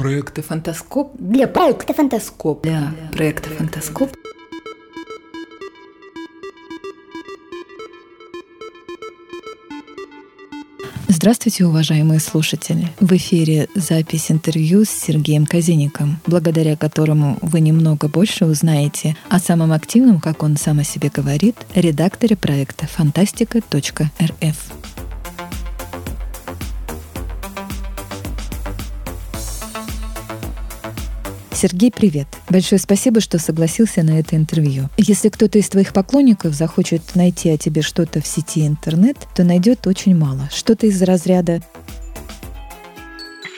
[0.00, 1.12] проекта «Фантаскоп».
[1.18, 2.62] Для проекта «Фантаскоп».
[2.62, 4.10] Для проекта «Фантаскоп».
[11.08, 12.88] Здравствуйте, уважаемые слушатели!
[12.98, 19.70] В эфире запись интервью с Сергеем Казиником, благодаря которому вы немного больше узнаете о самом
[19.70, 24.79] активном, как он сам о себе говорит, редакторе проекта «Фантастика.рф».
[31.60, 32.26] Сергей, привет.
[32.48, 34.88] Большое спасибо, что согласился на это интервью.
[34.96, 39.86] Если кто-то из твоих поклонников захочет найти о тебе что-то в сети интернет, то найдет
[39.86, 40.48] очень мало.
[40.50, 41.60] Что-то из разряда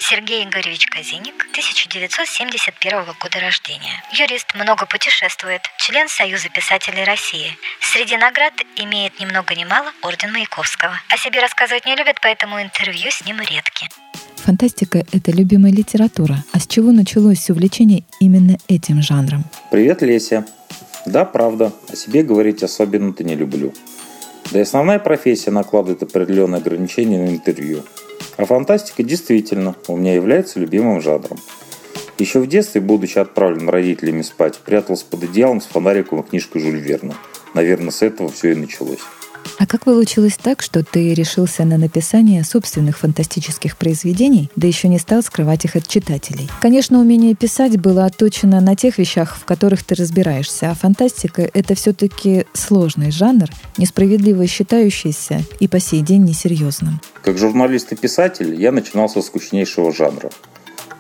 [0.01, 4.03] Сергей Игоревич Казиник, 1971 года рождения.
[4.13, 7.57] Юрист, много путешествует, член Союза писателей России.
[7.93, 11.01] Среди наград имеет ни много ни мало орден Маяковского.
[11.09, 13.89] О себе рассказывать не любит, поэтому интервью с ним редки.
[14.45, 16.45] Фантастика— это любимая литература.
[16.51, 19.45] А с чего началось увлечение именно этим жанром?
[19.71, 20.45] Привет, Леся.
[21.07, 21.73] Да, правда.
[21.89, 23.73] О себе говорить особенно-то не люблю.
[24.51, 27.85] Да и основная профессия накладывает определенные ограничения на интервью.
[28.37, 31.39] А фантастика действительно у меня является любимым жанром.
[32.19, 36.81] Еще в детстве, будучи отправлен родителями спать, прятался под одеялом с фонариком и книжкой Жюль
[36.81, 37.15] Верна.
[37.55, 38.99] Наверное, с этого все и началось.
[39.59, 44.99] А как получилось так, что ты решился на написание собственных фантастических произведений, да еще не
[44.99, 46.49] стал скрывать их от читателей?
[46.61, 51.75] Конечно, умение писать было отточено на тех вещах, в которых ты разбираешься, а фантастика— это
[51.75, 57.01] все-таки сложный жанр, несправедливо считающийся и по сей день несерьезным.
[57.23, 60.31] Как журналист и писатель я начинал со скучнейшего жанра.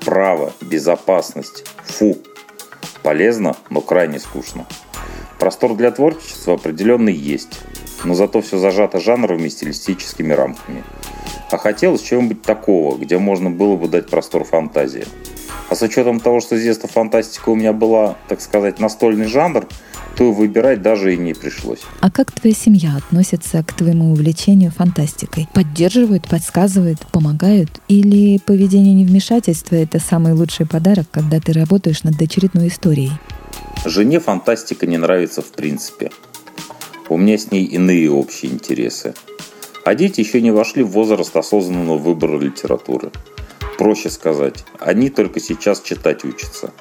[0.05, 2.17] Право, безопасность, фу.
[3.03, 4.67] Полезно, но крайне скучно.
[5.39, 7.61] Простор для творчества определенно есть
[8.05, 10.83] но зато все зажато жанровыми стилистическими рамками.
[11.50, 15.05] А хотелось чего-нибудь такого, где можно было бы дать простор фантазии.
[15.69, 19.67] А с учетом того, что с детства фантастика у меня была, так сказать, настольный жанр,
[20.17, 21.80] то выбирать даже и не пришлось.
[22.00, 25.48] А как твоя семья относится к твоему увлечению фантастикой?
[25.55, 27.80] Поддерживают, подсказывают, помогают?
[27.89, 33.12] Или поведение невмешательства– это самый лучший подарок, когда ты работаешь над очередной историей?
[33.85, 36.13] Жене фантастика не нравится в принципе.
[37.09, 39.13] У меня с ней иные общие интересы.
[39.85, 43.11] А дети еще не вошли в возраст осознанного выбора литературы.
[43.79, 46.73] Проще сказать, они только сейчас читать учатся.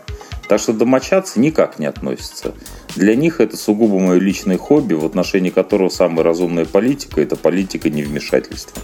[0.48, 2.54] Так что домочадцы никак не относятся.
[2.96, 7.90] Для них это сугубо мое личное хобби, в отношении которого самая разумная политика– это политика
[7.90, 8.80] невмешательства.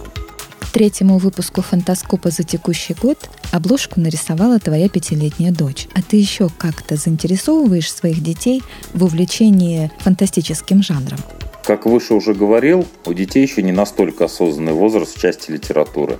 [0.72, 5.88] Третьему выпуску «Фантаскопа» за текущий год обложку нарисовала твоя пятилетняя дочь.
[5.94, 8.62] А ты еще как-то заинтересовываешь своих детей
[8.92, 11.18] в увлечении фантастическим жанром?
[11.64, 16.18] Как выше уже говорил, у детей еще не настолько осознанный возраст в части литературы.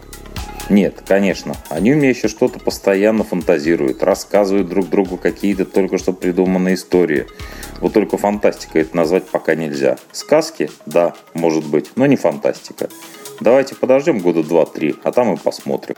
[0.70, 6.12] Нет, конечно, они у меня еще что-то постоянно фантазируют, рассказывают друг другу какие-то только что
[6.12, 7.26] придуманные истории.
[7.80, 9.96] Вот только фантастика это назвать пока нельзя.
[10.12, 10.70] Сказки?
[10.84, 12.88] Да, может быть, но не фантастика.
[13.40, 15.96] Давайте подождем года два-три, а там и посмотрим.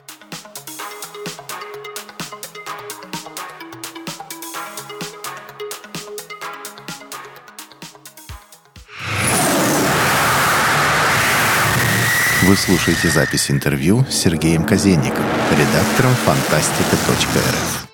[12.43, 17.90] Вы слушаете запись интервью с Сергеем Казенником, редактором фантастика.рф.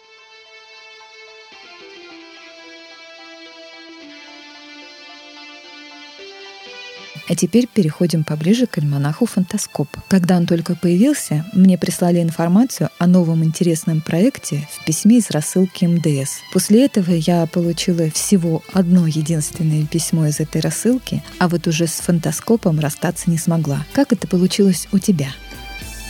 [7.28, 9.88] А теперь переходим поближе к альманаху «Фантаскоп».
[10.06, 15.84] Когда он только появился, мне прислали информацию о новом интересном проекте в письме из рассылки
[15.84, 16.38] МДС.
[16.52, 21.94] После этого я получила всего одно единственное письмо из этой рассылки, а вот уже с
[21.94, 23.84] «Фантаскопом» расстаться не смогла.
[23.92, 25.28] Как это получилось у тебя?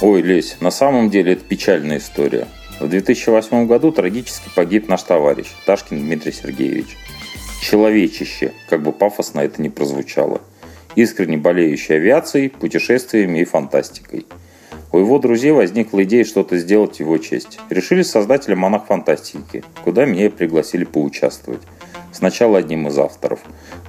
[0.02, 2.46] Ой, Лесь, на самом деле это печальная история.
[2.78, 6.98] В 2008 году трагически погиб наш товарищ Ташкин Дмитрий Сергеевич.
[7.62, 10.42] Человечище, как бы пафосно это ни прозвучало–
[10.96, 14.26] искренне болеющий авиацией, путешествиями и фантастикой.
[14.92, 17.58] У его друзей возникла идея что-то сделать в его честь.
[17.70, 21.60] Решили создать альманах фантастики, куда меня пригласили поучаствовать.
[22.12, 23.40] Сначала одним из авторов,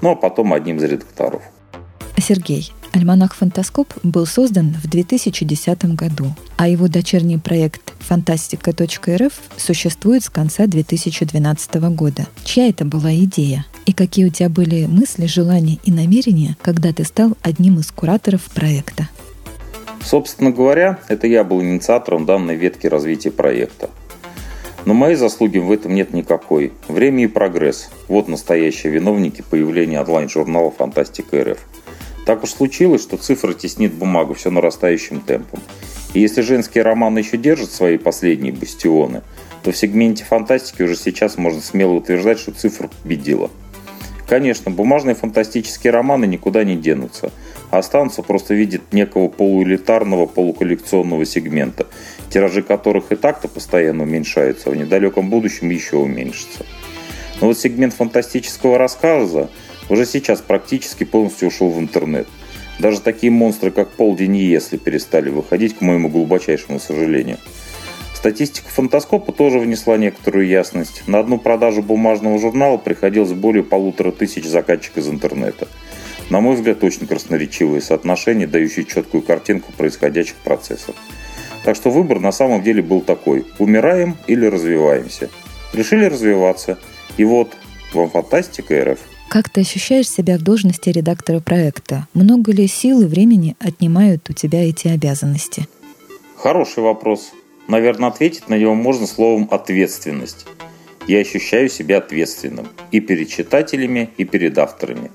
[0.02, 1.42] ну а потом одним из редакторов.
[2.20, 10.30] Сергей, альманах «Фантаскоп» был создан в 2010 году, а его дочерний проект «Фантастика.рф» существует с
[10.30, 12.28] конца 2012 года.
[12.44, 13.66] Чья это была идея?
[13.88, 18.42] И какие у тебя были мысли, желания и намерения, когда ты стал одним из кураторов
[18.54, 19.08] проекта?
[20.04, 23.90] Собственно говоря, это я был инициатором данной ветки развития проекта.
[24.84, 26.74] Но моей заслуги в этом нет никакой.
[26.90, 31.60] Время и прогресс– вот настоящие виновники появления онлайн-журнала «Фантастика РФ».
[32.26, 35.62] Так уж случилось, что цифра теснит бумагу все нарастающим темпом.
[36.14, 39.22] И если женские романы еще держат свои последние бастионы,
[39.64, 43.50] то в сегменте фантастики уже сейчас можно смело утверждать, что цифра победила.
[44.28, 47.32] Конечно, бумажные фантастические романы никуда не денутся,
[47.72, 51.88] а останутся просто в виде некого полуэлитарного, полуколлекционного сегмента,
[52.30, 56.66] тиражи которых и так-то постоянно уменьшаются, а в недалеком будущем еще уменьшатся.
[57.40, 59.50] Но вот сегмент фантастического рассказа
[59.88, 62.28] уже сейчас практически полностью ушел в интернет.
[62.80, 67.38] Даже такие монстры, как Полдень и Если, перестали выходить, к моему глубочайшему сожалению.
[68.28, 71.08] Статистика фантаскопа тоже внесла некоторую ясность.
[71.08, 75.70] На одну продажу бумажного журнала приходилось более полутора тысяч заказчиков из интернета.
[76.30, 80.94] На мой взгляд, очень красноречивые соотношения, дающие четкую картинку происходящих процессов.
[81.64, 83.46] Так что выбор на самом деле был такой.
[83.60, 85.30] Умираем или развиваемся.
[85.72, 86.78] Решили развиваться.
[87.16, 87.56] И вот
[87.94, 92.08] вам фантастика РФ– как ты ощущаешь себя в должности редактора проекта?
[92.14, 95.68] Много ли сил и времени отнимают у тебя эти обязанности?
[96.38, 97.32] Хороший вопрос.
[97.68, 100.46] Наверное, ответить на него можно словом «ответственность».
[101.08, 105.10] Я ощущаю себя ответственным и перед читателями, и перед авторами.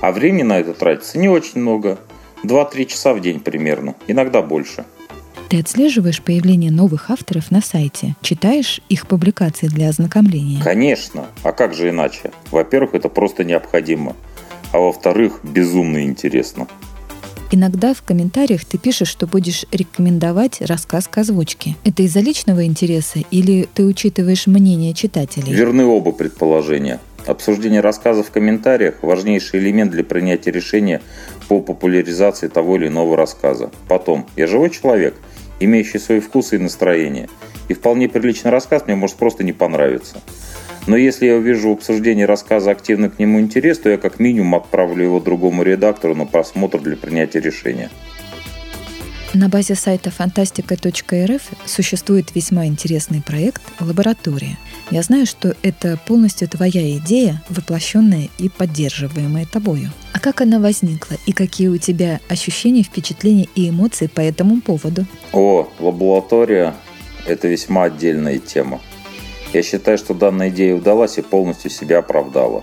[0.00, 1.98] А времени на это тратится не очень много.
[2.44, 4.84] 2-3 часа в день примерно, иногда больше–
[5.54, 8.16] ты отслеживаешь появление новых авторов на сайте?
[8.22, 10.60] Читаешь их публикации для ознакомления?
[10.60, 11.26] Конечно.
[11.44, 12.32] А как же иначе?
[12.50, 14.16] Во-первых, это просто необходимо.
[14.72, 16.66] А во-вторых, безумно интересно.
[17.56, 21.76] Иногда в комментариях ты пишешь, что будешь рекомендовать рассказ к озвучке.
[21.84, 25.52] Это из-за личного интереса или ты учитываешь мнение читателей?
[25.52, 26.98] Верны оба предположения.
[27.26, 31.00] Обсуждение рассказа в комментариях– важнейший элемент для принятия решения
[31.46, 33.70] по популяризации того или иного рассказа.
[33.86, 35.14] Потом, я живой человек–
[35.60, 37.28] имеющий свои вкусы и настроение.
[37.68, 40.20] И вполне приличный рассказ мне может просто не понравиться.
[40.86, 44.54] Но если я увижу в обсуждении рассказа активный к нему интерес, то я как минимум
[44.56, 47.90] отправлю его другому редактору на просмотр для принятия решения.
[49.34, 54.58] На базе сайта фантастика.рф существует весьма интересный проект «Лаборатория».
[54.92, 59.90] Я знаю, что это полностью твоя идея, воплощенная и поддерживаемая тобою.
[60.12, 65.04] А как она возникла и какие у тебя ощущения, впечатления и эмоции по этому поводу?
[65.32, 66.74] О, лаборатория–
[67.26, 68.80] это весьма отдельная тема.
[69.54, 72.62] Я считаю, что данная идея удалась и полностью себя оправдала.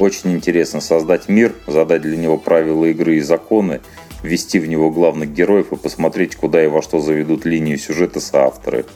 [0.00, 3.82] Очень интересно создать мир, задать для него правила игры и законы–
[4.22, 8.86] ввести в него главных героев и посмотреть, куда и во что заведут линию сюжета соавторы.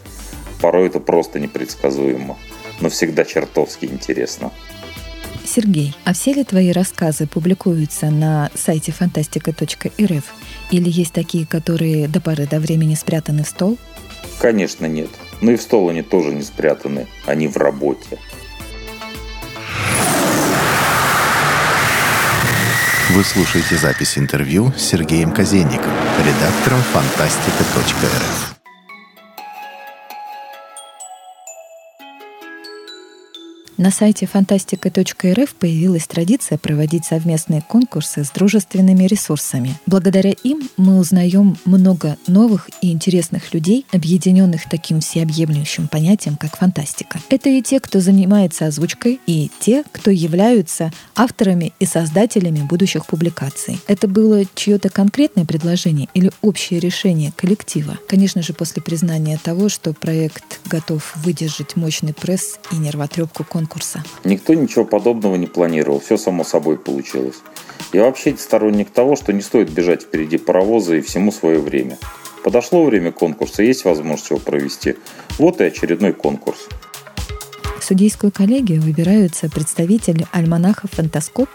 [0.61, 2.37] Порой это просто непредсказуемо,
[2.81, 4.53] но всегда чертовски интересно.
[5.45, 10.25] Сергей, а все ли твои рассказы публикуются на сайте фантастика.рф?
[10.71, 13.77] Или есть такие, которые до поры до времени спрятаны в стол?
[14.39, 15.11] Конечно, нет.
[15.43, 17.09] Но и в стол они тоже не спрятаны.
[17.27, 18.19] Они в работе.
[23.11, 25.93] Вы слушаете запись интервью с Сергеем Казенником,
[26.25, 28.52] редактором фантастика.рф.
[33.83, 39.75] На сайте фантастика.рф появилась традиция проводить совместные конкурсы с дружественными ресурсами.
[39.87, 47.19] Благодаря им мы узнаем много новых и интересных людей, объединенных таким всеобъемлющим понятием, как фантастика.
[47.29, 53.81] Это и те, кто занимается озвучкой, и те, кто являются авторами и создателями будущих публикаций.
[53.89, 57.99] Это было чье-то конкретное предложение или общее решение коллектива?
[58.07, 64.03] Конечно же, после признания того, что проект готов выдержать мощный пресс и нервотрепку конкурса конкурса?
[64.25, 67.37] Никто ничего подобного не планировал, все само собой получилось.
[67.93, 71.99] Я вообще сторонник того, что не стоит бежать впереди паровоза и всему свое время.
[72.45, 74.97] Подошло время конкурса, есть возможность его провести.
[75.39, 76.69] Вот и очередной конкурс.
[77.93, 81.51] Судейскую коллегию выбираются представители альманаха «Фантаскоп»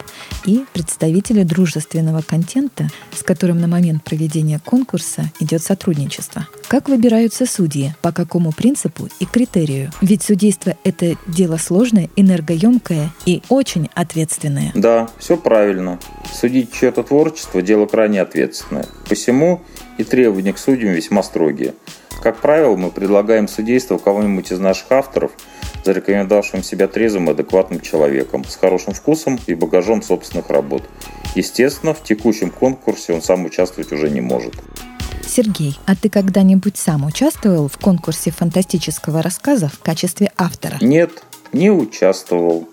[0.46, 6.48] и представители дружественного контента, с которым на момент проведения конкурса идет сотрудничество.
[6.67, 9.91] Как выбираются судьи, по какому принципу и критерию?
[10.01, 14.72] Ведь судейство– это дело сложное, энергоемкое и очень ответственное.
[14.75, 16.00] Да, все правильно.
[16.32, 18.86] Судить чье-то творчество– дело крайне ответственное.
[19.10, 19.63] Посему
[19.98, 21.74] и требования к судьям весьма строгие.
[22.22, 25.32] Как правило, мы предлагаем судейство кого-нибудь из наших авторов–
[25.88, 30.84] зарекомендовавшим себя трезвым и адекватным человеком, с хорошим вкусом и багажом собственных работ.
[31.36, 34.53] Естественно, в текущем конкурсе он сам участвовать уже не может.
[35.25, 40.77] Сергей, а ты когда-нибудь сам участвовал в конкурсе фантастического рассказа в качестве автора?
[40.82, 41.12] Нет,
[41.53, 42.67] не участвовал.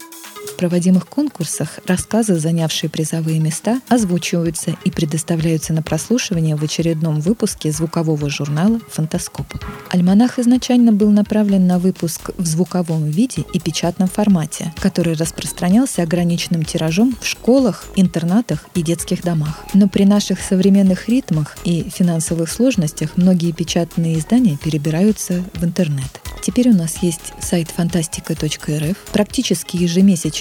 [0.56, 8.30] Проводимых конкурсах рассказы, занявшие призовые места, озвучиваются и предоставляются на прослушивание в очередном выпуске звукового
[8.30, 9.46] журнала «Фантаскоп».
[9.90, 16.64] Альманах изначально был направлен на выпуск в звуковом виде и печатном формате, который распространялся ограниченным
[16.64, 19.64] тиражом в школах, интернатах и детских домах.
[19.74, 26.20] Но при наших современных ритмах и финансовых сложностях многие печатные издания перебираются в интернет.
[26.42, 29.78] Теперь у нас есть сайт фантастика.рф, практически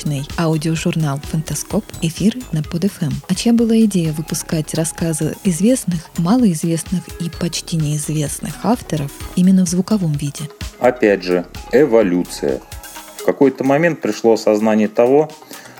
[0.03, 3.13] ежемесячный аудиожурнал «Фантаскоп», эфиры на PodFM.
[3.27, 10.13] А чья была идея выпускать рассказы известных, малоизвестных и почти неизвестных авторов именно в звуковом
[10.13, 10.49] виде?
[10.79, 12.61] Опять же, эволюция.
[13.17, 15.31] В какой-то момент пришло осознание того,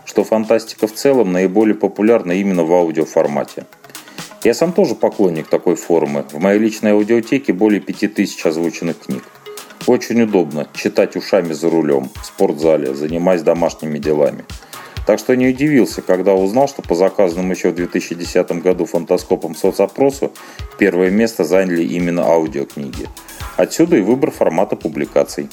[0.05, 3.65] что фантастика в целом наиболее популярна именно в аудиоформате.
[4.43, 6.25] Я сам тоже поклонник такой формы.
[6.31, 9.23] В моей личной аудиотеке более 5000 озвученных книг.
[9.85, 14.45] Очень удобно читать ушами за рулем, в спортзале, занимаясь домашними делами.
[15.05, 20.31] Так что не удивился, когда узнал, что по заказанному еще в 2010 году фантаскопом соцопросу
[20.79, 23.09] первое место заняли именно аудиокниги.
[23.57, 25.49] Отсюда и выбор формата публикаций.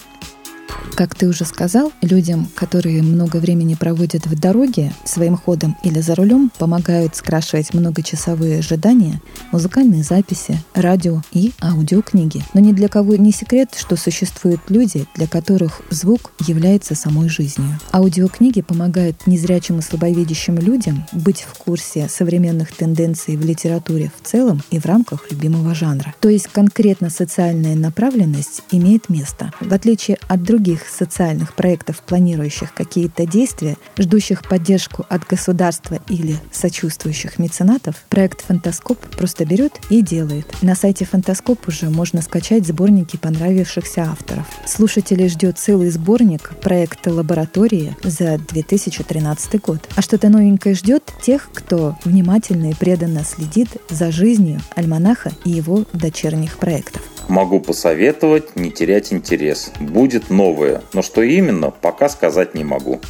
[0.94, 6.14] Как ты уже сказал, людям, которые много времени проводят в дороге, своим ходом или за
[6.14, 9.20] рулем, помогают скрашивать многочасовые ожидания,
[9.52, 12.42] музыкальные записи, радио и аудиокниги.
[12.54, 17.78] Но ни для кого не секрет, что существуют люди, для которых звук является самой жизнью.
[17.92, 24.62] Аудиокниги помогают незрячим и слабовидящим людям быть в курсе современных тенденций в литературе в целом
[24.70, 26.14] и в рамках любимого жанра.
[26.20, 29.52] То есть конкретно социальная направленность имеет место.
[29.60, 36.36] В отличие от других других социальных проектов, планирующих какие-то действия, ждущих поддержку от государства или
[36.52, 40.46] сочувствующих меценатов, проект «Фантаскоп» просто берет и делает.
[40.62, 44.46] На сайте «Фантаскоп» уже можно скачать сборники понравившихся авторов.
[44.64, 49.88] Слушателей ждет целый сборник проекта «Лаборатории» за 2013 год.
[49.96, 55.84] А что-то новенькое ждет тех, кто внимательно и преданно следит за жизнью альманаха и его
[55.92, 57.02] дочерних проектов.
[57.30, 59.70] Могу посоветовать не терять интерес.
[59.78, 63.00] Будет новое, но что именно, пока сказать не могу.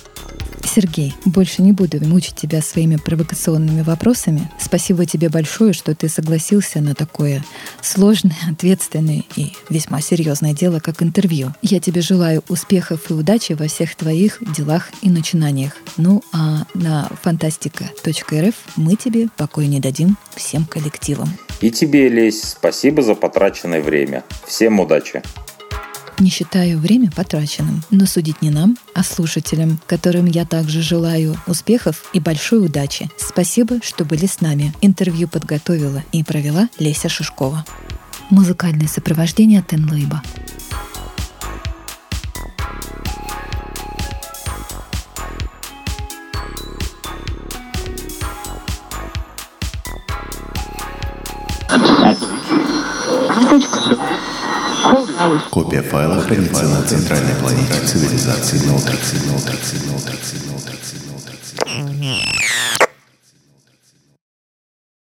[0.72, 4.48] Сергей, больше не буду мучить тебя своими провокационными вопросами.
[4.60, 7.44] Спасибо тебе большое, что ты согласился на такое
[7.82, 11.52] сложное, ответственное и весьма серьезное дело, как интервью.
[11.60, 15.72] Я тебе желаю успехов и удачи во всех твоих делах и начинаниях.
[15.96, 21.30] Ну а на фантастика.рф мы тебе покой не дадим всем коллективам.
[21.60, 24.22] И тебе, Лесь, спасибо за потраченное время.
[24.46, 25.22] Всем удачи!
[26.20, 32.10] Не считаю время потраченным, но судить не нам, а слушателям, которым я также желаю успехов
[32.12, 33.10] и большой удачи.
[33.16, 34.74] Спасибо, что были с нами.
[34.82, 37.64] Интервью подготовила и провела Леся Шишкова.
[38.28, 40.22] Музыкальное сопровождение Тенлейба.
[55.50, 59.12] Копия файла хранится на центральной планете цивилизации Нолтрикс.